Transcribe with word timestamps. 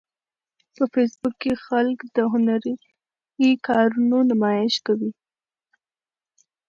په 0.75 0.83
فېسبوک 0.93 1.33
کې 1.41 1.53
خلک 1.65 1.97
د 2.15 2.17
هنري 2.33 3.51
کارونو 3.67 4.17
نمایش 4.29 4.75
کوي 4.85 5.11